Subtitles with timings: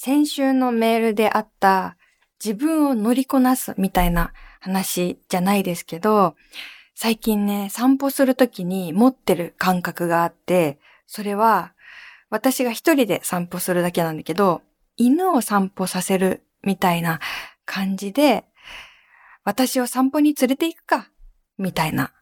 [0.00, 1.96] 先週のメールであった
[2.42, 6.36] 自分を乗りこなすみたいな話じゃないですけど、
[6.94, 11.72] 最近ね、散歩するときに持ってる感覚があって、それは
[12.30, 14.62] 私が一人で散歩するだけなんだけど、
[14.96, 17.18] 犬を散歩させるみたいな
[17.64, 18.44] 感じで、
[19.42, 21.10] 私を散歩に連れて行くか、
[21.58, 22.12] みたいな、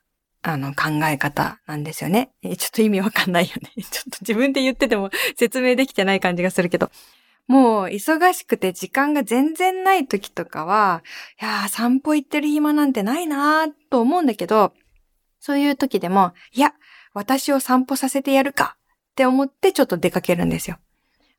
[0.41, 2.31] あの、考え方なんですよね。
[2.43, 3.71] ちょっと意味わかんないよね。
[3.85, 6.91] ちょっと自分で言ってても説明できてない感じがするけど。
[7.47, 11.03] もう忙しくて時間が全然ない時とかは、
[11.41, 14.73] いやー散歩行ってる暇なんてないなーと思うんだけど、
[15.41, 16.75] そういう時でも、いや、
[17.15, 20.79] 私を散歩させてやるかって思ってちょっと出かけるんですよ。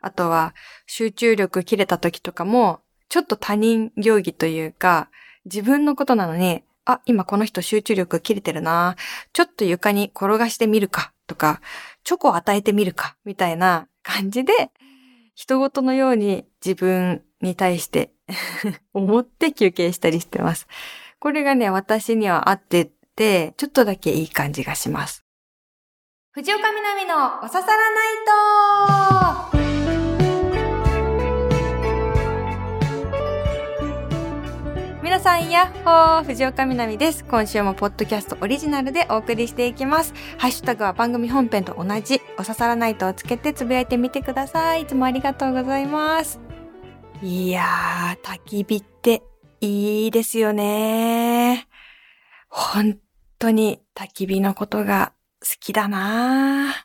[0.01, 0.53] あとは、
[0.85, 5.09] 集中力切れた時とかも、ちょっと他人行儀というか、
[5.45, 8.95] 自分のことなのに、あ、今この人集中力切れてるな
[9.33, 11.61] ちょっと床に転がしてみるかとか、
[12.03, 14.71] チョコを与えてみるかみたいな感じで、
[15.37, 18.11] 人事のように自分に対して
[18.95, 20.67] 思って休憩したりしてます。
[21.19, 25.23] これがね、私には合ってて、ちょっとだけいい感じがします。
[26.31, 29.26] 藤岡みなみのおささらないと
[35.07, 37.23] 皆さん、やっほー藤岡みなみです。
[37.23, 40.13] 今週もポッドキャストオリジナルでお送りしていきます。
[40.37, 44.81] ハッシュタグは番組本編と同じ、お刺さらないとをつけてつぶやいてみてください。
[44.81, 46.41] いつもありがとうございます。
[47.23, 49.23] いやー、焚き火って
[49.61, 51.69] いいですよね
[52.49, 52.99] 本
[53.39, 56.75] 当に焚き火のことが好きだな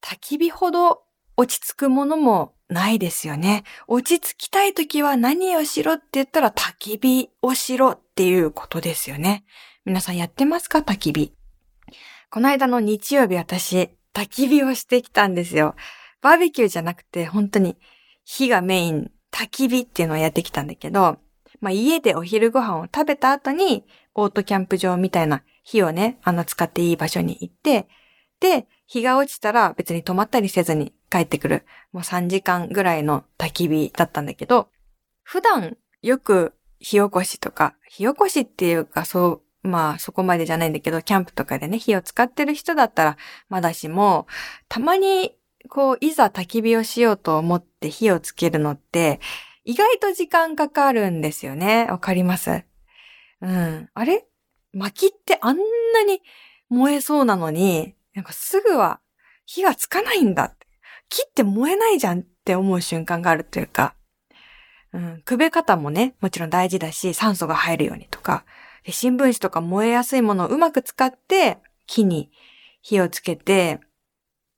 [0.00, 1.02] 焚き火ほど
[1.36, 3.64] 落ち着くものもないですよね。
[3.86, 9.44] 落ち着きたい時は何をしろって言ったら焚き火をしろっていうことですよね。
[9.84, 10.78] 皆さんやってますか？
[10.78, 11.32] 焚き火。
[12.30, 15.74] この間の日曜日私、焚き火をしてきたんですよ。
[16.20, 17.76] バーベキューじゃなくて本当に
[18.24, 21.18] 火がメイン、焚き火っていうのをやってきたんだけど、
[21.60, 27.88] まあ家でお昼ご飯を食べた後にオートキャンプ場みたいな火をね、あの使っていい場所に行って、
[28.40, 31.66] で、日が落ちたら別に止まったりせずに帰ってくる。
[31.92, 34.70] もう3時間ぐらいの焚き火だったんだけど、
[35.22, 43.16] 普段よく火起こしとか、火起こしっていうかそう、まあそこまでじゃないんだけど、キャンプとかでね、火を使ってる人だったら
[43.48, 44.26] まだしも、
[44.68, 45.36] たまに
[45.68, 49.20] こう、いざ焚き火をしようと思って火をつけるのって、
[49.64, 51.86] 意外と時間かかるんですよね。
[51.88, 52.64] わかります？
[53.40, 53.88] うん。
[53.94, 54.26] あれ？
[54.72, 55.62] 薪ってあんな
[56.04, 56.20] に
[56.68, 59.00] 燃えそうなのに、なんかすぐは
[59.44, 60.66] 火がつかないんだって。
[61.12, 63.94] 木って燃えないじゃんって思う瞬間があるというか、
[64.94, 68.46] うん、くべ方もね、もちろん大事だし、酸素が入るようにとか、
[68.88, 72.30] 新聞紙とか燃えやすいものをうまく使って木に
[72.80, 73.80] 火をつけて、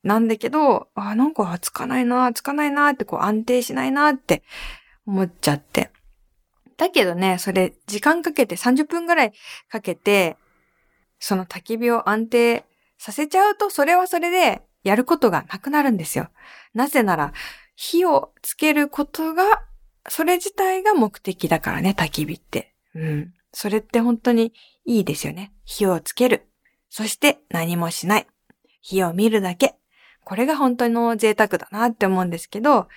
[0.04, 4.44] なんだけど、あ、なんかつかないな、つかないなってこう安定しないなって
[5.06, 5.90] 思っちゃって。
[6.76, 9.32] だけどね、それ時間かけて30分ぐらい
[9.68, 10.36] かけて、
[11.18, 12.64] その焚き火を安定
[12.96, 16.28] させちゃうと、それはそれでやることがなくなるんですよ。
[16.74, 17.32] なぜなら、
[17.74, 19.64] 火をつけることが、
[20.08, 22.74] それ自体が目的だからね、焚き火って。
[22.94, 23.34] うん。
[23.52, 24.52] それって本当に
[24.84, 25.52] いいですよね。
[25.64, 26.48] 火をつける。
[26.90, 28.26] そして何もしない。
[28.80, 29.74] 火を見るだけ。
[30.24, 32.88] これが本当の贅沢だなって思うんですけど、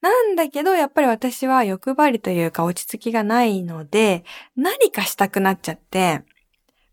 [0.00, 4.24] なんだけど、やっぱり私は欲張りというか落ち着きがないので、
[4.56, 6.22] 何かしたくなっちゃって、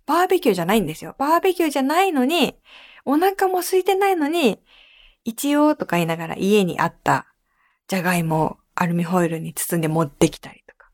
[0.05, 1.15] バーベキューじゃないんですよ。
[1.17, 2.55] バーベキューじゃないのに、
[3.09, 4.59] お腹も空いてないのに、
[5.23, 7.25] 一応とか言いながら家にあった
[7.87, 10.91] じゃがいもをアルミホイルに包んで持ってきたりとか、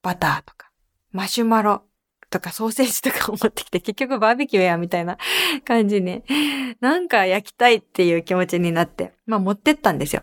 [0.00, 0.70] バターとか、
[1.10, 1.82] マシュマロ
[2.30, 5.18] とかソーセージとかを持ってきて結局バーベキューやみたいな
[5.66, 6.22] 感じに、
[6.80, 10.22] なんか焼きたいっていう気持ちになって、まあ持ってったんですよ。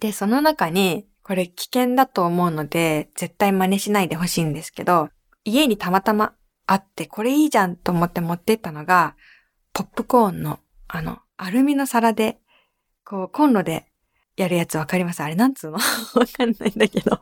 [0.00, 5.08] で、その中に、これ危険だと思うので、絶対真似しないでほしいんですけど、
[5.44, 6.34] 家にたまたま
[6.66, 9.14] あって、これいいじゃんと思って持ってったのが、
[9.72, 12.38] ポップコーンの、あの、アルミの皿で、
[13.04, 13.86] こう、コンロで
[14.36, 15.22] やるやつわかります？
[15.22, 15.78] あれなんつうの？
[16.14, 17.20] わかんないんだけど。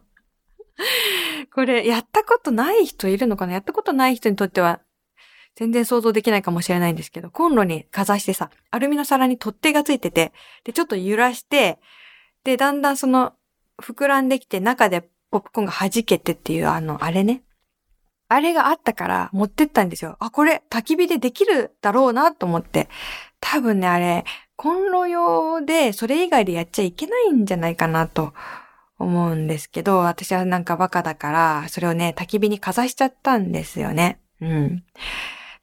[1.55, 3.53] これ、やったことない人いるのかな？
[3.53, 4.81] やったことない人にとっては、
[5.57, 10.33] 全然想像できないかもしれないんですけど、コンロにかざしてさ、アルミの皿に取っ手がついてて、
[10.65, 11.81] で、ちょっと揺らして、
[12.45, 13.35] で、だんだんその、
[13.81, 17.43] 膨らんできて中でポップコーンが弾けてっていう、あの、あれね。
[18.31, 20.17] あれがあったから持ってったんですよ。
[20.21, 22.89] あ、これ焚き火でできるだろうなと思って。
[23.41, 24.25] 多分ね、あれ、
[24.55, 28.33] コンロ用でそれ以外でやっちゃいけないんじゃないかなと
[29.01, 34.21] 思うんですけど、私はなんかバカだから、それをね、焚き火にかざしちゃったんですよね。
[34.41, 34.85] うん。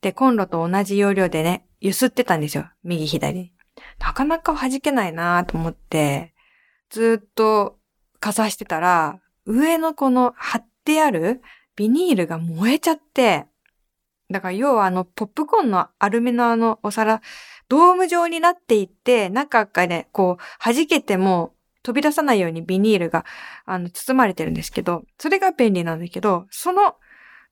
[0.02, 2.70] で、コンロと同じ要領でね、揺すってたんですよ。
[2.84, 3.54] 右左。
[4.00, 6.34] なかなか弾けないなと思って、
[6.90, 7.78] ずっと
[8.20, 11.42] かざしてたら、上のこの貼ってある
[11.77, 13.45] ビニールが燃えちゃって、
[14.29, 17.21] だから要はあのポップコーンのアルミのあのお皿、
[17.69, 21.53] ドーム状になっていって、中がね、こう弾けても
[21.83, 23.24] 飛び出さないようにビニールが
[23.65, 26.97] あの包まれてるんですけど、それが便利なんだけど、その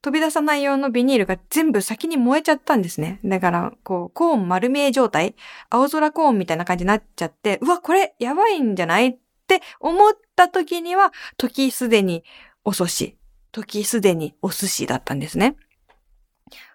[0.02, 3.20] 飛び出さない用のビニールが全部先に燃えちゃったんですね。
[3.26, 5.36] だから、こう、コーン丸見え状態、
[5.72, 9.18] 青空コーンみたいな感じになっちゃって、うわ、これやばいんじゃないっ
[9.48, 12.24] て思った時には、時すでに
[12.64, 13.18] お寿司、
[13.56, 15.56] 時すでにお寿司だったんですね。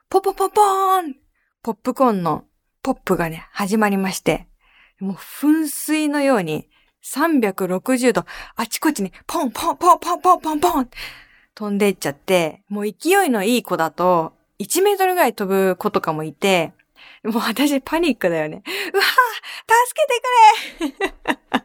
[0.09, 1.17] ポポポポーン
[1.62, 2.44] ポップコーンの
[2.82, 4.47] ポップがね、始まりまして、
[4.99, 6.71] もう噴水のように
[7.05, 8.25] 360度
[8.56, 10.91] あちこちにポンポンポンポンポンポンポン
[11.55, 16.73] 飛んでいっちゃって、もう勢いのいい子だと1メートルぐらい飛ぶ子とかもいて、
[17.25, 18.62] もう私パニックだよね。
[18.94, 19.06] うわぁ
[19.87, 20.00] 助
[20.81, 20.97] けて
[21.50, 21.60] くれ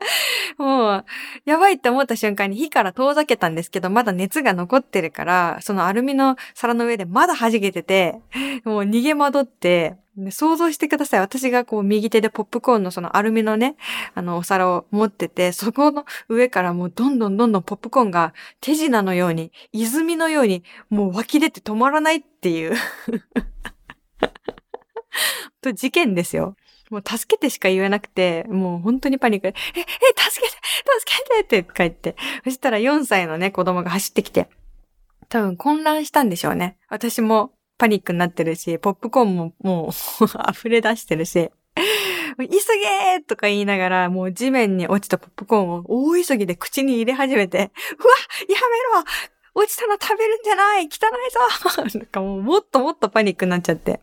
[0.58, 1.04] もう、
[1.44, 8.20] やばいって思った瞬間に火から遠ざけたんですけど、まだ熱が残ってるから、そのアルミの皿の上でまだ弾けてて、
[8.64, 9.96] もう逃げ惑って、
[10.30, 11.20] 想像してください。
[11.20, 13.76] 私がこう右手でポップコーンのそのアルミのね、
[14.14, 18.32] あのお皿を持ってて、そこの上からもうどんどんどんどんポップコーンが
[18.62, 22.74] 手品のように、泉のようにもう湧き出て止まらないっていう
[25.60, 26.56] と事件ですよ。
[26.90, 30.56] もう助けてしか言えなくて、もう本当にパニックで、え、え、助けて
[31.00, 32.16] 助けてって帰って。
[32.44, 34.48] そしたら4歳のね、子供が走ってきて、
[35.28, 36.78] 多分混乱したんでしょうね。
[36.88, 39.90] 私もパニックになってるし、ポップコーンももう
[40.50, 41.50] 溢れ出してるし、
[42.38, 47.66] 急げーとか言いながら、もう地面に落ちたポップコーンを大急ぎで口に入れ始めて、うわ
[48.48, 48.56] や
[48.94, 49.04] めろ
[49.54, 54.00] 落ちたの食べるんじゃない汚いぞなんかもうもっともっとパニックになっちゃって。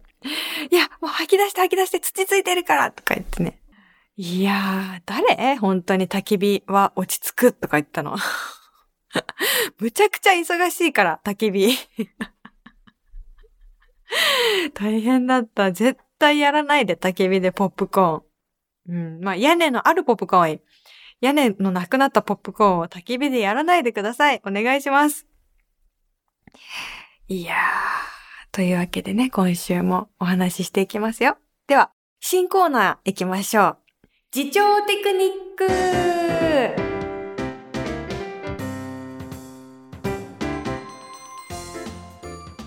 [0.72, 3.60] いや、もう吐き出して吐き出して土ついてるからとか言ってね。
[4.16, 5.58] いやー、誰？
[5.58, 8.16] 本当に焚き火は落ち着くとか言ったの。
[9.80, 11.78] むちゃくちゃ忙しいから、焚き火。
[14.74, 15.72] 大変だった。
[15.72, 18.96] 絶対やらないで、焚き火でポップコーン。
[18.96, 19.24] うん。
[19.24, 20.60] まあ、屋根のあるポップコーンはいい。
[21.22, 24.42] 屋根のなくなったポップコーンを焚き火でやらないでください。
[24.46, 25.26] お願いします。
[27.28, 28.13] いやー。
[28.54, 31.38] というわけでね、今週もお話ししていきますよ。
[31.68, 31.90] では、
[32.20, 33.78] 新コーナー行きましょう。
[34.34, 35.68] 自重テクニック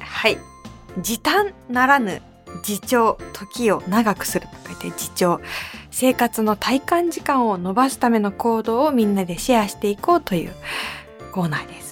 [0.00, 0.38] はい。
[0.98, 2.20] 時短ならぬ
[2.66, 5.38] 自重、時を長くすると書いて自重。
[5.92, 10.52] 生活の体感時間を伸ばすための行動をみんなでシェアしていこうという
[11.30, 11.85] コーナーです。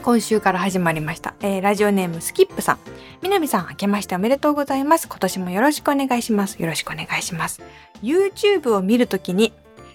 [0.00, 1.34] 今週から始まりました。
[1.40, 2.78] えー、ラジオネームスキップさん。
[3.22, 5.08] みなみさん、明けましておめでとうございます。
[5.08, 6.60] 今年もよろしくお願いします。
[6.60, 7.60] よろしくお願いします。
[8.02, 9.52] YouTube を見るときに、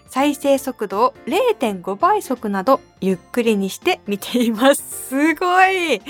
[0.07, 5.09] 再生速度を0.5倍速などゆっくりにして見ています。
[5.09, 6.01] すごい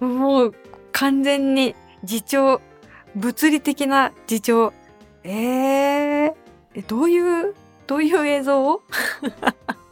[0.00, 0.54] もう
[0.92, 2.60] 完全に自重、
[3.16, 4.72] 物理的な自重。
[5.24, 6.34] えー、
[6.86, 7.54] どういう、
[7.86, 8.82] どういう映像を？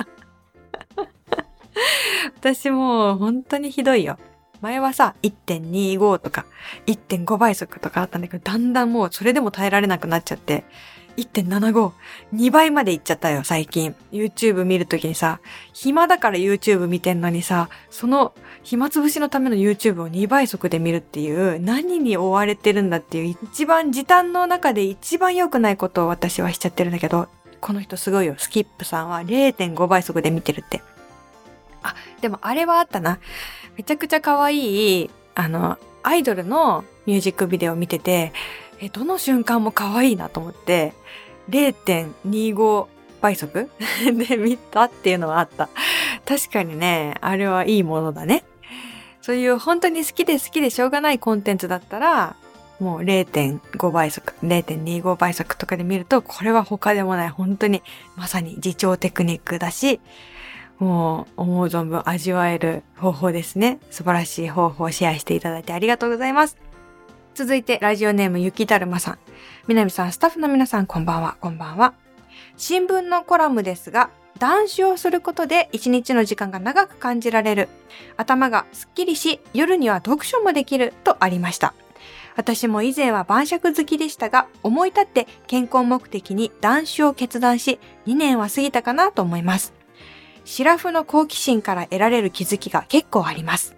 [2.36, 4.18] 私もう本当にひどいよ。
[4.60, 6.46] 前はさ、1.25とか
[6.86, 10.64] 1.5倍速とかあったんだけど、だんだんもうそれでも耐えられなくなっちゃって、
[11.16, 11.92] 1.75、
[12.34, 13.94] 2倍までいっちゃったよ、最近。
[14.12, 15.40] YouTube 見るときにさ、
[15.72, 27.28] 暇だから YouTube 見てんのにさ、その暇つぶしのための YouTube を2倍速で見るっていう、何に追われてるんだっていう、一番時短の中で一番良くないことを私はしちゃってるんだけど、
[27.60, 28.34] この人すごいよ。
[28.38, 30.82] スキップさんは0.5倍速で見てるって。
[31.82, 33.18] あ、でもあれはあったな。
[33.76, 38.32] めちゃくちゃ可愛い、あの、アイドルのミュージックビデオを見てて、
[38.80, 40.92] え、どの瞬間も可愛いなと思って、
[41.48, 42.86] 0.25
[43.20, 43.70] 倍速
[44.28, 45.68] で見たっていうのはあった。
[46.26, 48.44] 確かにね、あれはいいものだね。
[49.20, 52.34] そういう本当に好きで好きでしょうがないコンテンツだったら、
[52.80, 57.82] もう0.5倍速、0.25倍速とかで見ると、これは他でもない、本当に
[58.16, 60.00] まさに自重テクニックだし、
[60.82, 63.78] もう思う存分味わえる方法ですね。
[63.90, 66.56] 素晴らしい方法をシェアしていただいてありがとうございます。
[67.34, 69.18] 続いて、ラジオネームゆきだるまさん。
[69.68, 71.94] みなみさん、スタッフの皆さん、こんばんは、こんばんは。
[72.56, 74.10] 新聞のコラムですが、
[74.40, 77.68] 断酒をすることで一日の時間が長く感じられる。
[78.16, 81.74] 頭がすっきりし、夜には読書もできるとありました。
[82.34, 89.81] 私も以前は晩酌好きでしたが、思い立って健康目的に断酒を決断し、2年は過ぎたかなと思います。
[90.44, 93.74] シラフの好奇心から得られる気づきが結構あります。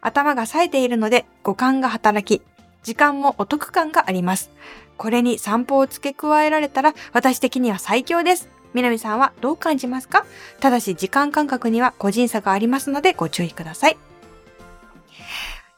[0.00, 2.44] 頭が冴えているので五感が働き、
[2.82, 4.50] 時間もお得感があります。
[4.96, 8.48] これに散歩を付け加えられたら私的には最強です。
[8.72, 10.24] 南さんはどう感じますか？
[10.60, 13.98] ただし時間感覚には個人差がありますのでご注意ください。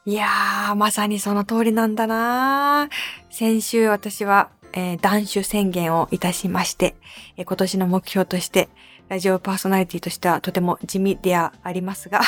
[0.05, 2.89] いやー、まさにその通りなんだな
[3.29, 6.95] 先週私は、えー、断酒宣言をいたしまして、
[7.37, 8.67] えー、今年の目標として、
[9.13, 12.21] ラジオパーソナリティとしてはとても地味ではありますが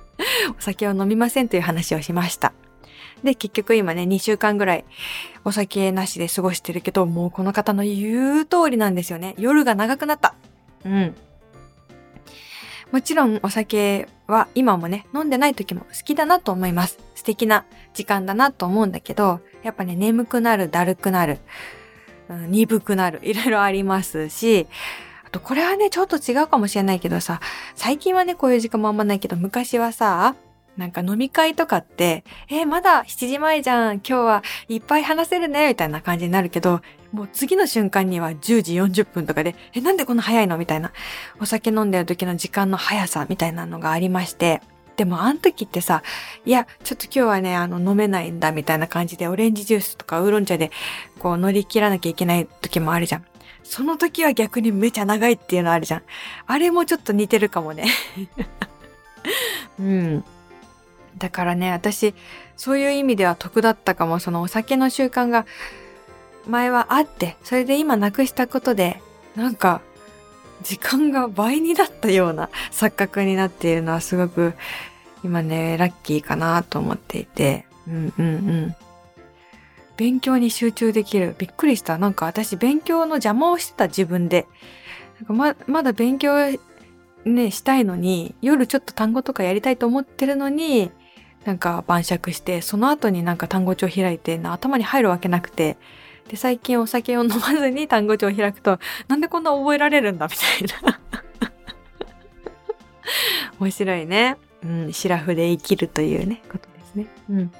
[0.58, 2.54] お酒を飲みませんという話をしました。
[3.22, 4.86] で、結局今ね、2週間ぐらい
[5.44, 9.34] お酒なしで過ごしてるけど、もうこの方の言う通りなんですよね。
[9.36, 10.34] 夜が長くなった。
[10.86, 11.14] うん。
[12.90, 16.98] もちろんお酒は今もね、飲んでない時も好きだなと思います。
[17.16, 21.38] 素敵な時間だなと思うんだけど、やっぱね、眠くなる、だるくなる、
[22.30, 24.66] うん、鈍くなる、いろいろありますし、
[25.30, 27.40] あとこれはね、ちょっと違うかもしれないけどさ、
[27.76, 30.34] 最近はね、こういう時間もあんまないけど、昔はさ、
[30.76, 36.80] なんか飲み会とかって、えー、まだ7時前じゃん、今日はいっぱい話せるね、みたいな感じになるけど、
[37.12, 40.58] もう次の瞬間には10時40分とかで、え、なんでこんな早いの？
[40.58, 40.92] みたいな。
[41.40, 44.62] お酒飲んでる時の時間の速さみたいなのがありまして、
[44.96, 46.02] でもあの時ってさ、
[46.44, 50.72] いや、ちょっと今日はね、あの、飲めないんだみたいな感じで、オレンジジュースとかウーロン茶で、
[51.20, 53.29] こう乗り切らなきゃいけない時もあるじゃん。
[53.62, 56.02] その時は逆にめちゃ長いっていうのあるじゃん。
[56.46, 57.86] あれもちょっと似てるかもね。
[59.78, 60.24] うん。
[61.18, 62.14] だからね、私、
[62.56, 64.18] そういう意味では得だったかも。
[64.18, 65.46] そのお酒の習慣が
[66.46, 69.00] 前はあって、それで今なくしたことで、
[69.36, 69.80] なんか、
[70.62, 74.54] 時間が倍になったような錯覚になっているのはすごく
[75.24, 78.76] 今ね、ラッキーかなと思っていて、うんうんうん。
[80.00, 81.34] 勉強に集中できる。
[81.36, 81.98] びっくりした。
[81.98, 84.46] なんか私勉強の邪魔をしてた自分で。
[85.18, 86.32] なんかま、まだ勉強
[87.26, 90.90] ね、したいのに、夜ちょっと単語とかやりたいと思ってるのに、
[91.44, 95.76] なんか晩酌して、その後になんか単語帳開いて、頭に入るわけなくて、
[96.30, 100.32] で、最近お酒を飲まずに単語帳を開くと、なんでこんな覚えられるんだみ
[100.66, 100.98] たいな。
[103.60, 104.38] 面白いね。
[104.64, 107.06] うん、シラフで生きるというね、ことですね。
[107.28, 107.52] うん。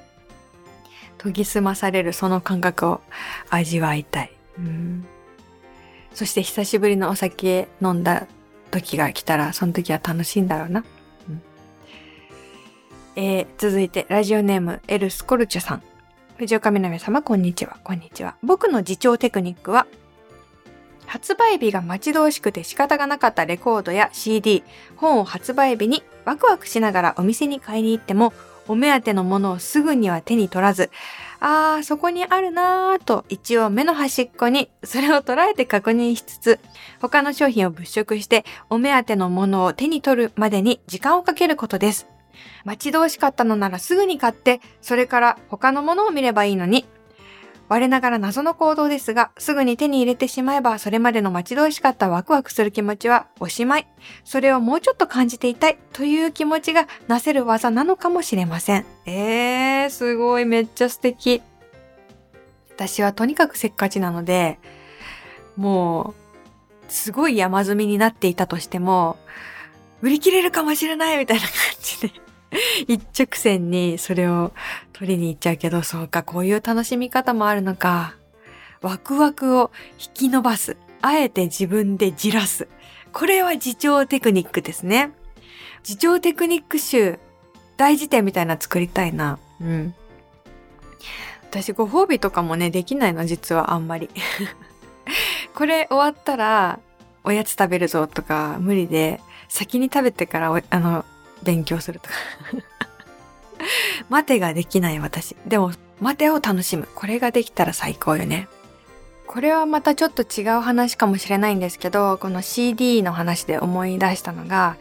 [1.22, 3.00] 研ぎ澄まされるその感覚を
[3.50, 4.32] 味わいたい。
[4.58, 5.06] うん。
[6.14, 8.26] そして久しぶりのお酒飲んだ
[8.70, 10.84] 時が来たら、その時は楽しいんだろうな。
[11.28, 11.42] うん、
[13.16, 15.82] えー、続いて、ラジオネーム、エルスコルチュさん。
[16.36, 17.76] 藤岡みなみ様、こんにちは。
[17.84, 18.36] こんにちは。
[18.42, 19.86] 僕の自重テクニックは、
[21.06, 24.62] 発売日が待ち遠しくて仕方がなかったレコードや CD、
[24.96, 28.32] 本を発売日にワクワクしながらお店に買いに行っても、
[28.70, 30.92] お目当てのものをすぐには手に取らず、
[31.40, 36.60] あー、そこにあるなーと一応目の端っこにそれを捉えて確認しつつ、
[37.00, 42.06] 他の商品を物色してお目当てのものを手に取るまでに時間をかけることです。
[42.64, 46.84] 待ち遠しかったのならすぐに買って、それから他のものを見ればいいのに。
[47.70, 53.86] 我ながら謎の行動ですが、すぐに手に入れてしまえば、それまでの待ち遠しかったワクワクする気持ちはおしまい。
[54.24, 58.86] それをもうちょっと感じていたいという気持ちがなせる技なのかもしれません。
[59.06, 61.42] えー、すごい、めっちゃ素敵。
[62.74, 64.58] 私はとにかくせっかちなので、
[65.56, 66.14] も
[66.88, 69.16] う、すごい山積みになっていたとしても、
[70.02, 71.50] 売り切れるかもしれないみたいな感
[71.80, 72.29] じで
[72.88, 74.52] 一直線にそれを
[74.92, 78.14] 取りに行っちゃうけど、そうか、こういう楽しみ方もあるのか。
[78.82, 80.76] ワクワクを引き伸ばす。
[81.02, 82.68] あえて自分でじらす。
[83.12, 85.12] これは自重テクニックですね。
[85.86, 87.18] 自重テクニック集、
[87.76, 89.38] 大辞典みたいな作りたいな。
[89.60, 89.94] うん。
[91.50, 94.08] 私ご褒美とかもね、できないの、実はあんまり。
[95.54, 96.78] これ終わったら、
[97.24, 101.04] おやつ食べるぞとか無理で、先に食べてからあの、
[101.42, 102.14] 勉強するとか
[104.08, 105.36] 待てができない私。
[105.46, 106.88] でも、待てを楽しむ。
[106.94, 108.48] これができたら最高よね。
[109.26, 114.76] これはまたちょっと違う話かもしれないんですけど、この CD の話で思い出したのが、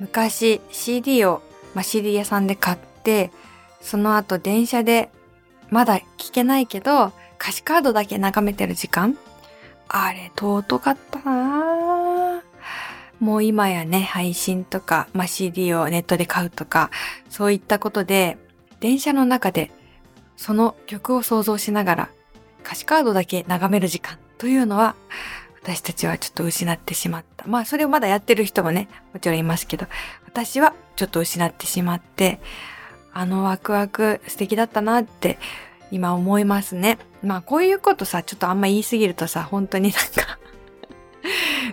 [0.00, 1.42] 昔 CD を、
[1.74, 3.30] まあ、CD 屋さんで買って、
[3.80, 5.10] その後電車で
[5.70, 9.18] まだ聞けないけど、歌詞カードだけ眺めてる時間
[9.88, 12.01] あれ尊かったなぁ。
[13.22, 16.90] もう今やね、配信とか、まあ、CD をネットで買うとか、
[17.30, 18.36] そういったことで、
[18.80, 19.70] 電車の中で、
[20.36, 22.10] その曲を想像しながら、
[22.64, 24.96] 歌詞カードだけ眺める時間というのは、
[25.62, 27.46] 私たちはちょっと失ってしまった。
[27.46, 29.86] まあ、それをまだやってる人もね、もちろんいますけど、
[30.26, 32.40] 私はちょっと失ってしまって、
[33.12, 35.38] あのワクワク素敵だったなって
[35.92, 36.98] 今思いますね。
[37.22, 40.38] まあこういうことさ、ちょっとあんま言いすぎるとさ、本当になんか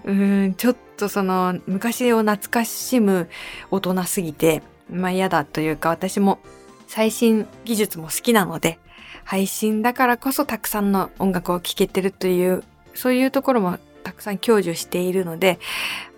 [0.05, 3.29] うん、ちょっとその昔を懐かしむ
[3.71, 6.39] 大人すぎて、まあ嫌だというか私も
[6.87, 8.79] 最新技術も好きなので、
[9.23, 12.63] 配信だからこそたくさんの音楽を聴けてるという、
[12.95, 15.59] そういうところもたくさん享受しているので、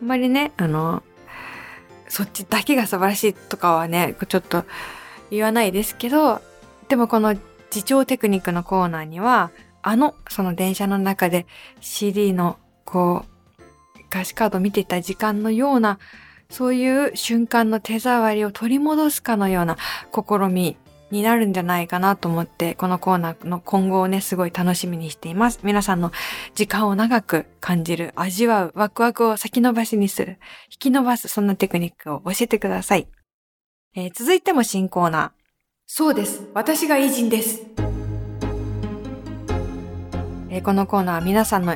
[0.01, 1.03] あんまりね、あの、
[2.07, 4.63] そっちだけが素晴らしいとかはね、ちょっと
[5.29, 6.41] 言わないですけど、
[6.88, 7.35] でもこの
[7.73, 11.47] 自重テクニックのコーナーには、あの、その電車の中で
[11.79, 16.00] CD のこう、歌詞カード見てた時間のような、
[16.50, 19.77] そういう瞬間の手触りを取り戻すかのような
[20.13, 20.77] 試み
[21.11, 25.59] になるんじゃないかなと思って、このコーナーの今後をね、すごい楽しみにしています。
[25.63, 26.11] 皆さんの
[26.55, 30.39] 時間を長く感じる、味わう、ワクワクを先延ばしにする、
[30.71, 33.07] 引き伸ばす、そんなテクニックを教えてください。
[33.95, 35.31] えー、続いても新コーナー。
[35.85, 36.47] そうです。
[36.53, 37.61] 私が偉人です。
[40.50, 41.75] えー、このコーナーは皆さんの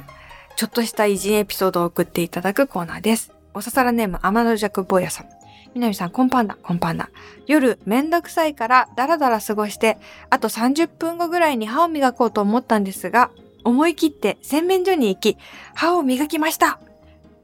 [0.56, 3.34] ちょっとした偉人エピソードを送っていただくコーナーです。
[3.54, 5.28] おささらネーム、アマドジャクボーヤさん。
[5.74, 7.10] みなみさん、こんぱんだ、こんぱんだ。
[7.48, 9.98] 夜、めんどくさいからダラダラ過ごして、
[10.30, 13.32] あと30分後ぐらいに歯を磨こうと思ったんですが、
[13.66, 15.38] 思い切って洗面所に行き、
[15.74, 16.80] 歯を磨きました。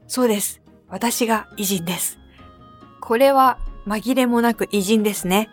[0.06, 0.62] そうです。
[0.88, 2.18] 私が偉人です。
[3.00, 5.50] これは紛れもなく偉人ですね。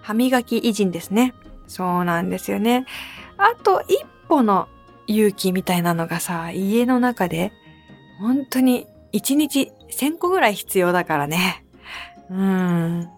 [0.00, 1.34] 歯磨き偉人ですね。
[1.66, 2.86] そうなんですよね。
[3.36, 4.68] あと一歩の
[5.06, 7.52] 勇気みたいなのがさ、家の中で
[8.18, 11.64] 本当に1日1000個ぐらい必要だからね。
[12.30, 13.08] うん。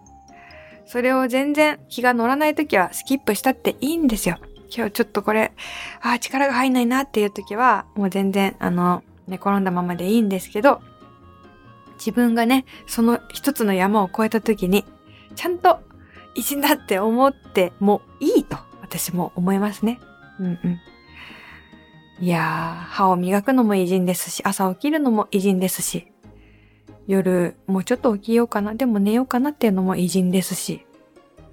[0.85, 4.37] それを全然気が乗らないときはスキップしたっていいんですよ。
[4.75, 5.53] 今日ちょっとこれ、
[6.01, 10.81] ああ、力が入んないなっていうときは、もう全然、あの、寝転んだままでいいんですけど、
[11.97, 14.85] 自分がね、その一つの山を越えたときに、
[15.35, 15.79] ちゃんと
[16.35, 19.99] 偉人だって思ってもいいと、私も思いますね。
[20.39, 20.79] うんうん。
[22.19, 26.11] いやー、歯を磨くのも偉人ですし、朝起きるのも偉人ですし、
[27.05, 30.85] 夜もうちょっと起きようかな、でも寝ようかなっていうのも偉人ですし、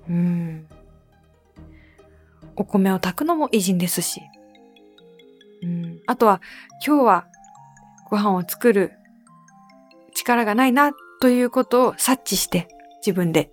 [0.09, 0.67] うん。
[2.57, 4.23] お米を炊くのも偉人ですし、
[5.63, 6.01] うん。
[6.07, 6.41] あとは、
[6.87, 7.27] 今日は
[8.09, 8.93] ご飯を作る
[10.15, 12.69] 力がないなということを察知して、
[13.05, 13.51] 自分で。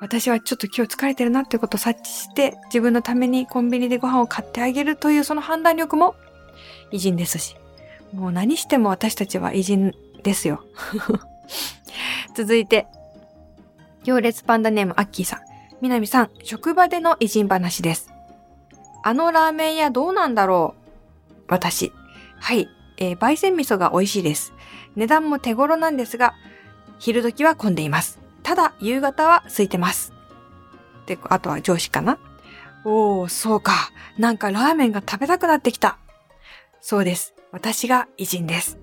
[0.00, 6.14] 私はちょっと今日疲れてるなってことを察知して、自分のためにコンビニでご飯を買ってあげるというその判断力も
[6.92, 7.56] 偉人ですし。
[8.12, 10.64] もう何しても私たちは偉人ですよ。
[12.34, 12.86] 続いて、
[14.04, 15.40] 行列パンダネームアッキーさん。
[15.80, 18.10] みなみさん、職場での偉人話です。
[19.02, 20.74] あのラーメン屋どうなんだろ
[21.38, 21.42] う？
[21.48, 21.92] 私。
[22.40, 22.68] はい、
[22.98, 24.52] えー、焙煎味噌が美味しいです。
[24.96, 26.34] 値段も手頃なんですが、
[26.98, 28.20] 昼時は混んでいます。
[28.48, 30.14] ただ、夕方は空いてます。
[31.04, 32.18] で、あとは上司かな
[32.82, 33.90] おー、そうか。
[34.16, 35.98] なんかラーメンが食べたくなってきた。
[36.80, 37.34] そうです。
[37.52, 38.78] 私が偉人です。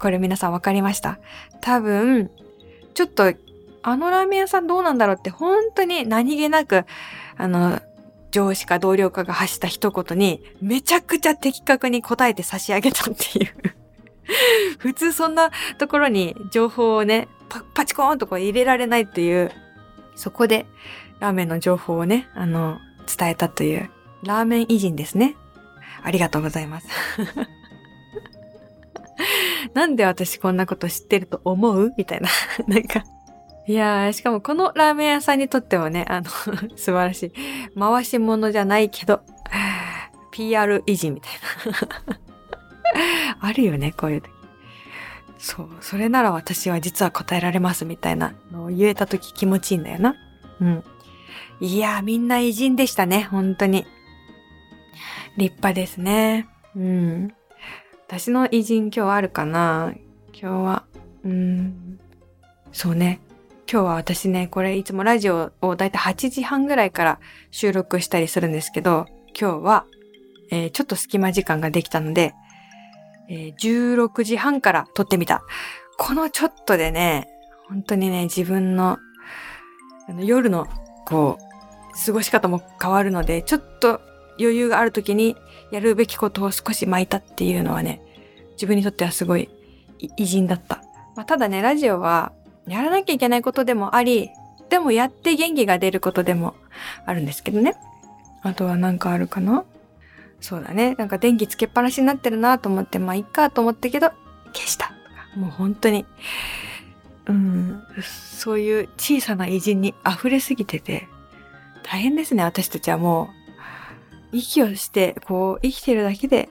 [0.00, 1.20] これ皆さんわかりました
[1.60, 2.28] 多分、
[2.94, 3.34] ちょっと、
[3.82, 6.84] あのラーメン屋さんどうなんだろうって本当に何気なく、
[7.36, 7.80] あの、
[8.32, 13.77] 上司か同僚かが発した一言に、めちゃくちゃ的確に答えて差し上げたっていう
[14.78, 19.50] 普通そんなところに情報をね、パパチコーンとこう入れられないっていう、
[20.14, 20.66] そこで
[21.20, 22.78] ラーメンの情報をね、あの、
[23.18, 23.90] 伝えたという、
[24.24, 25.36] ラーメン偉人ですね。
[26.02, 26.86] ありがとうございます
[29.74, 31.92] なんで私こんなこと知ってると思う？
[31.96, 32.28] みたいな。
[32.68, 33.02] なんか。
[33.66, 37.32] いやー、しかもこのラーメン屋さんにとってはね、あの素晴らしい。
[37.78, 39.20] 回し物じゃないけど、
[40.30, 41.32] PR 維持みたい
[42.08, 42.18] な。
[43.40, 44.30] あるよね、こういう時。
[45.38, 50.16] そう、それなら私は実は答えられますみたいなのを言えた時気持ちいいんだよな。
[50.60, 50.84] うん。
[51.60, 53.86] いやー、みんな偉人でしたね、本当に。
[55.36, 56.48] 立派ですね。
[56.76, 57.32] うん。
[58.06, 59.92] 私の偉人今日あるかな？
[60.32, 60.84] 今日は、
[61.24, 61.98] うん、
[62.72, 63.20] そうね。
[63.70, 67.20] 今日は私ね、これいつもラジオをだいたい8時半ぐらいから
[67.50, 69.06] 収録したりするんですけど、
[69.38, 69.84] 今日は、
[70.50, 72.34] えー、ちょっと隙間時間ができたので、
[73.28, 75.42] えー、16時半から撮ってみた。
[75.98, 77.28] このちょっとでね、
[77.68, 78.98] 本当にね、自分の
[80.08, 80.66] あの夜の
[81.06, 84.00] こう、過ごし方も変わるので、ちょっと
[84.38, 85.36] 余裕がある時に
[85.70, 88.00] やるべきことを少し巻いたっていうのはね、
[88.52, 89.48] 自分にとってはすごい
[90.16, 90.82] 偉人だった。
[91.16, 92.32] まあ、ただね、ラジオは
[92.66, 94.30] やらなきゃいけないことでもあり、
[94.70, 96.54] でもやって元気が出ることでも
[97.04, 97.74] あるんですけどね。
[98.42, 99.64] あとは何かあるかな？
[100.40, 100.94] そうだね。
[100.94, 104.10] なんか電気つけっぱなしになってるなと思って、まあいっかと思ったけど、
[104.52, 104.92] 消した。
[105.36, 106.06] もう本当に、
[107.26, 111.08] うん、そういう小さな偉人に溢れすぎてて、
[111.82, 113.38] 大変ですね、私たちはもう。
[114.30, 116.50] 息をして、こう、生きてるだけで、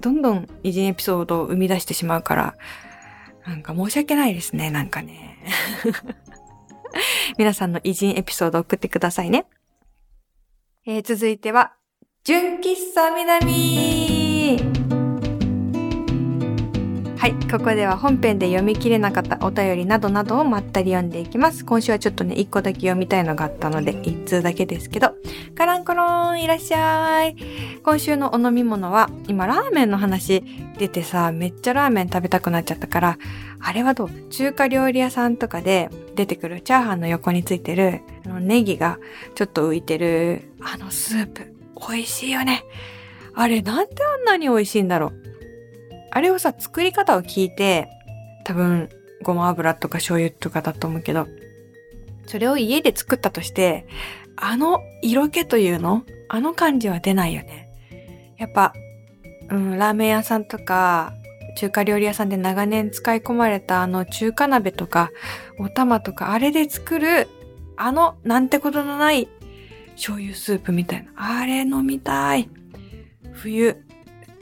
[0.00, 2.56] どんどん偉人エピソードを生み出してしまうから、
[3.46, 5.38] なんか申し訳ないですね、なんかね。
[7.38, 9.46] 皆さんの偉人エピソード送ってくださいね。
[10.84, 11.74] えー、続いては、
[12.24, 14.56] 純喫茶南
[17.18, 21.64] はい、ここでは本編で読み切れなかったお便りなどなどをまったり読んでいきます。
[21.64, 25.16] 今週はちょっとね、一個だけ読みたいのがあったので、一通だけですけど、
[25.56, 27.34] カランコロンいらっしゃい。
[27.82, 30.44] 今週のお飲み物は、今ラーメンの話
[30.78, 33.18] 出てさ、めっちゃラーメン食べたくなっちゃったから、
[33.58, 34.10] あれはどう？
[34.30, 39.00] 中華料理屋さんとかで出てくるチャーハンの横についてる、あのネギが
[39.34, 41.51] ちょっと浮いてる、あのスープ、
[41.88, 42.64] 美味しいよね。
[43.34, 45.22] あれなんであんなに美味しいんだろう
[46.10, 47.88] あれをさ、作り方を聞いて、
[48.44, 48.90] 多分、
[49.22, 51.26] ごま油とか醤油とかだと思うけど、
[52.26, 53.86] それを家で作ったとして、
[54.36, 57.70] あの色気というのあの感じは出ないよね。
[58.36, 58.74] やっぱ、
[59.50, 61.14] うん、ラーメン屋さんとか、
[61.56, 65.10] 中華料理屋さんで長年使い込まれたあの中華鍋とか、
[65.58, 67.28] お玉とか、あれで作る、
[67.76, 69.28] あの、なんてことのない
[70.02, 71.40] 醤油スープみたいな。
[71.40, 72.48] あれ飲みたい。
[73.34, 73.84] 冬、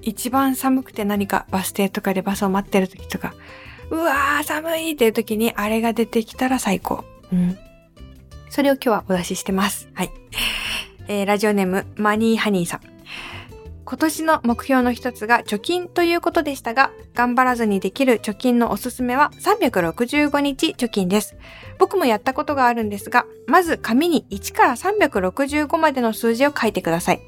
[0.00, 3.34] 一番寒くて何かバス停とかでバスを待ってる時とか、
[3.90, 7.04] うわー寒いっていう時にあれが出てきたら最高。
[7.30, 7.58] うん。
[8.48, 9.90] それを今日はお出ししてます。
[9.92, 10.10] はい。
[11.08, 12.80] えー、ラジオネーム、マニーハニーさん。
[13.90, 21.34] 今年の目標の一つが貯金ということでしたが、頑張らずにできる貯金のおすすめは365日貯金です。
[21.76, 27.20] 僕もやったことがあるんですが、まず紙に1から365までの数字を書いてください。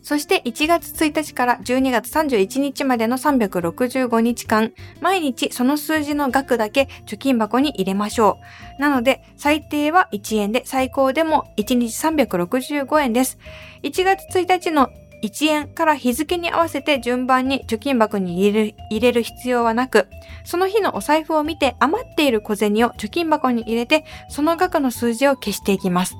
[0.00, 8.38] そして1月1日から12月31日までの365日間、毎日その数字の額だけ貯金箱に入れましょ
[8.78, 8.80] う。
[8.80, 13.36] なので、最低は1円で最高でも1日365円です。
[13.82, 14.88] 1月1日の
[15.22, 20.08] 1円から日付に合わせて順番に貯金箱に入れる入れる必要はなく、
[20.44, 26.16] その日のお財布を見て余っている小銭を貯金箱に入れて、その額の数字を消していきます。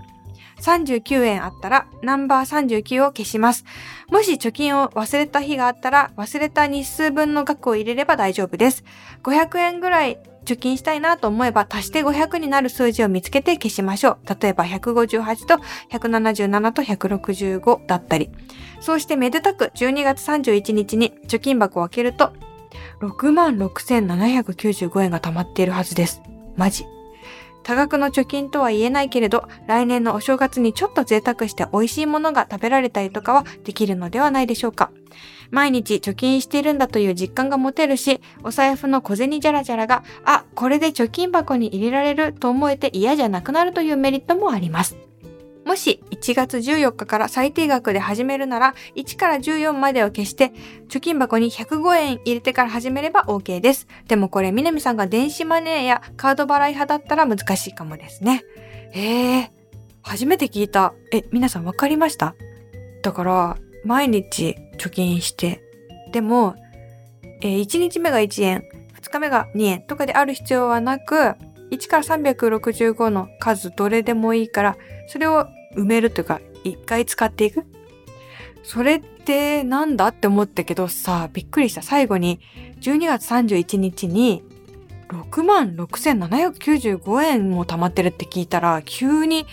[0.60, 3.64] 39円あったらナンバー39を消します。
[4.10, 8.84] もし貯金を忘れた日があったら忘れた日数分の額を入れれば大丈夫です。
[9.22, 14.18] 500円ぐらい貯金したいなと思えば足して500になる数字を見つけて消しましょう。
[14.40, 15.57] 例えば158と
[15.90, 18.31] 177と165だったり。
[18.81, 22.33] そうしてめでたく12月31日に貯金箱を開けると
[23.00, 26.22] 66,795円が貯まっているはずです。
[26.57, 26.87] マジ。
[27.62, 34.90] 多額の貯金とは言えないけれど、来年のお正月にちょっと贅沢して美味しいものが食べられたりとかはできるのではないでしょうか。
[35.50, 44.96] 毎日貯金しているんだという実感が持てるし、お財布の小銭じゃらじゃらが、あ、これで貯金箱に入れられると思えて嫌じゃなくなるというメリットもあります。
[45.64, 50.52] もし1月14日から最低額で始めるなら1から14までを消して
[50.88, 53.86] 貯金箱に105円入れてから始めれば OK です。
[54.08, 58.42] でもこれ南さんが電子マネーやカード払い派だったら難しいかもですね。
[58.94, 59.48] えー、
[60.02, 60.94] 初めて聞いた。
[61.12, 62.34] え、皆さんわかりました？
[63.02, 65.62] だから毎日貯金して、
[66.12, 66.56] でも、
[67.40, 68.64] えー、1日目が1円、
[69.00, 71.34] 2日目が2円とかである必要はなく、
[71.70, 77.64] 1から365の数どれでもいいから、それを埋めるというか、一回使っていく
[78.62, 81.82] それってなんだって思ったけどさ、びっくりした。
[81.82, 82.40] 最後に、
[82.80, 84.42] 12月31日に、
[85.08, 89.46] 66,795円も貯まってるって聞いたら、急に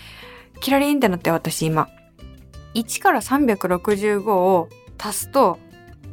[0.60, 1.88] キラリンってなって私今。
[2.74, 5.58] 1から365を足すと、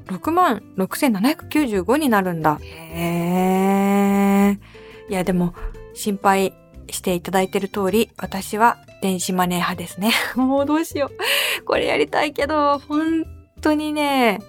[0.07, 2.59] 66,795になるんだ。
[2.61, 4.59] へー。
[5.09, 5.53] いやでも、
[5.93, 6.53] 心配
[6.89, 10.11] していただいてる通り、私は電子マネー派ですね。
[10.35, 11.11] もうどうしよ
[11.61, 11.63] う。
[11.65, 13.25] これやりたいけど、本
[13.61, 14.39] 当にね、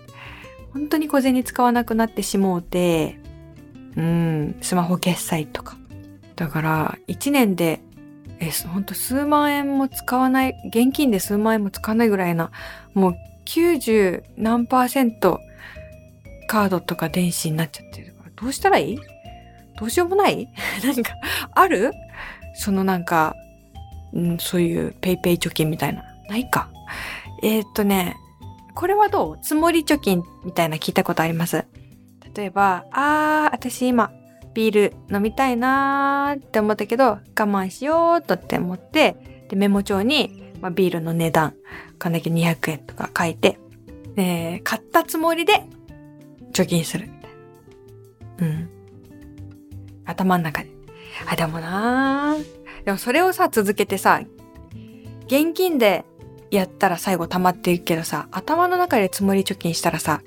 [0.73, 3.19] 本当に小銭使わなくなってしもうて、
[3.97, 5.77] うん、スマホ決済とか。
[6.37, 7.81] だから、1年で、
[8.41, 12.51] え、ほんと数万円も使わない、現金で数万円も使わないぐらいな、
[12.95, 15.41] もう90何パーセント
[16.49, 18.99] カードとか電子になっちゃってるから、どうしたらいい？
[19.79, 20.49] どうしようもない？
[20.85, 21.13] なんか、
[21.55, 21.93] ある？
[22.55, 23.35] そのなんか、
[24.13, 26.03] うん、そういうペイペイ貯金みたいな。
[26.29, 26.71] ないか。
[27.43, 28.17] えー、っとね、
[28.75, 29.39] これはどう？
[29.43, 31.65] 積もり貯金みたいな聞いたことあります。
[32.35, 34.11] 例えば、あー、私今、
[34.57, 41.55] ビール飲みたいなーって思ったけど、我慢しようとって思って、で、メモ帳に、まあ、ビールの値段、
[41.99, 43.59] かんなきゃ200円とか書いて、
[44.17, 45.65] えー、買ったつもりで
[46.55, 47.31] 貯金するみたい
[48.41, 48.47] な。
[48.47, 48.71] うん。
[50.07, 50.71] 頭の中で。
[51.31, 52.37] あ、でもな
[52.87, 54.23] でもそれをさ、続けてさ、
[55.27, 56.07] 現金で
[56.51, 60.23] やったら最後溜まっていくけどさ、頭の中で積もり貯金したらさ、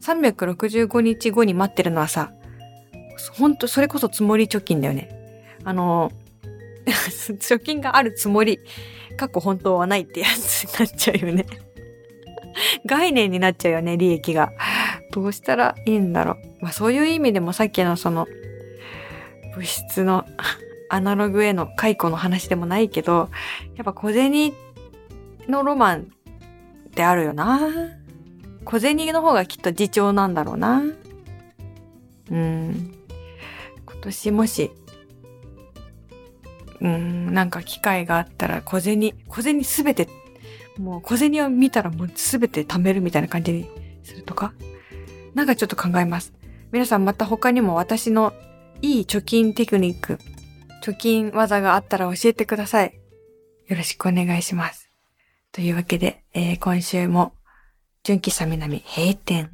[0.00, 2.32] 365日後に待ってるのはさ、
[3.32, 5.08] ほんとそれこそ積もり貯金だよね。
[5.64, 6.12] あの、
[6.86, 8.60] 貯金があるつもり、
[9.16, 11.46] 過去本当はないってやつになっちゃうよね。
[12.86, 14.52] 概念になっちゃうよね、利益が。
[15.12, 16.36] どうしたらいいんだろう。
[16.62, 18.26] まあそういう意味でもさっきのその
[19.54, 20.24] 物質の
[20.88, 23.28] アナログへの解雇の話でもないけど、
[23.76, 24.52] やっぱ小銭
[25.48, 26.00] のロマン
[26.88, 27.60] ってあるよな。
[28.64, 30.82] 小銭の方がきっと自重なんだろうな。
[32.30, 32.97] うん。
[33.98, 34.70] 今年もし、
[36.80, 40.08] うん、なんか機会があったら小銭、小銭すべて、
[40.78, 43.68] もう小銭を見たらもうすべて貯めるみたいな感じに
[44.04, 44.52] するとか？
[45.34, 46.32] なんかちょっと考えます。
[46.70, 48.32] 皆さんまた他にも私の
[48.82, 50.20] いい貯金テクニック、
[50.84, 52.94] 貯金技があったら教えてください。
[53.66, 54.88] よろしくお願いします。
[55.50, 57.34] というわけで、えー、今週も、
[58.04, 59.50] 純喫茶南閉店。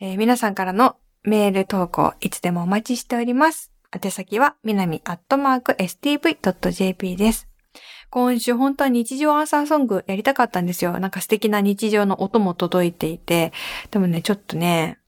[0.00, 3.72] えー、皆さんからのメール投稿いつでもお待ちしております。
[3.92, 7.48] 宛先は、みなみアットマーク stv.jp です。
[8.10, 10.98] 今週本当は日常アンサーソングやりたかったんですよ。
[10.98, 13.52] なんか素敵な日常の音も届いていて。
[13.90, 14.98] でもね、ちょっとね、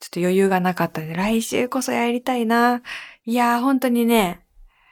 [0.00, 2.82] ちょっと余裕がなかったんで、来週こそやりたいな。
[3.24, 4.40] いやー、本当にね、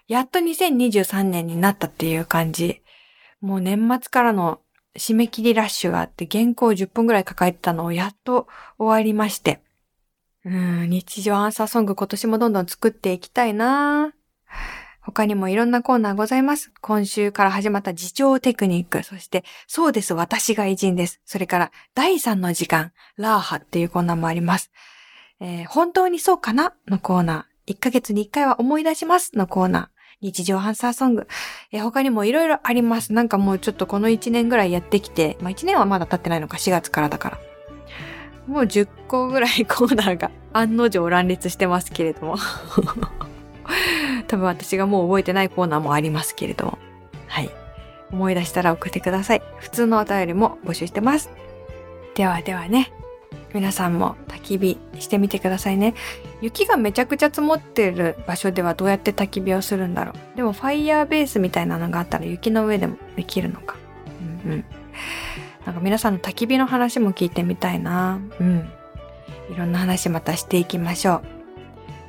[0.07, 2.83] やっと2023年になったっていう感じ。
[3.41, 4.61] もう年末からの
[4.97, 8.47] 締め切りラッシュがあって原稿10分ぐらい抱えてたのをやっと
[8.79, 9.61] 終わりまして。
[10.44, 14.14] 日常アンサーソング今年もどんどん作っていきたいな
[15.03, 16.72] 他にもいろんなコーナーございます。
[16.81, 21.20] 今週から始まった自重テクニック、そして、そうです、私が偉人です。
[21.24, 24.70] それから、第3の時間、ラーハっていうコーナーもあります。
[25.40, 26.74] えー、本当にそうかな？
[26.87, 27.74] のコーナー。
[27.74, 29.37] 1ヶ月に1回は思い出します？
[29.37, 29.88] のコーナー。
[30.20, 31.26] 日常アンサーソング。
[31.72, 33.14] えー、他にもいろいろあります。
[33.14, 37.50] なんかもうちょっとこの1年ぐらいやってきて、まあ1年はまだ経ってないのか、4月からだから。
[38.46, 42.37] もう10個ぐらいコーナーが 案の定乱立してますけれども
[44.26, 46.79] 多分私がもう覚えてないコーナーもありますけれども。
[47.26, 47.50] はい。
[48.12, 49.42] 思い出したら送ってください。
[49.59, 51.31] 普通のお便りも募集してます。
[52.14, 52.92] ではではね。
[53.53, 55.94] 皆さんも焚き火してみてくださいね。
[56.40, 60.37] 雪がめちゃくちゃ積もってる場所ではどうやって焚き火をするんだろう。
[60.37, 63.76] でもファイヤーベースみたいなのがあったら雪の上でもできるのか。
[64.44, 64.64] うんうん。
[65.66, 68.20] なんか皆さんの焚き火の話も聞いてみたいな。
[68.40, 68.70] うん。
[69.51, 71.23] いろんな話またしていきましょう。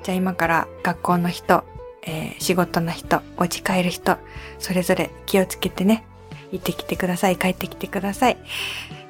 [0.04, 1.64] じゃあ今から学校の人、
[2.04, 4.18] えー、仕事の人、お家帰る人、
[4.60, 6.06] それぞれ気をつけてね。
[6.52, 7.38] 行ってきてください。
[7.38, 8.38] 帰ってきてください。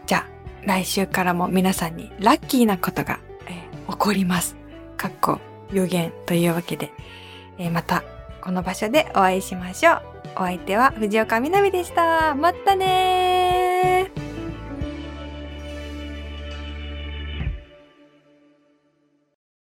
[0.06, 0.26] じゃあ、
[0.66, 4.56] 来週からも皆さんにラッキーなことが、えー、起こります。
[4.98, 5.40] かっこ
[5.74, 6.92] 予言というわけで、
[7.58, 8.04] えー、また
[8.42, 10.02] この場所でお会いしましょう。
[10.36, 12.36] お相手は藤岡みなみでした。
[12.36, 14.12] またね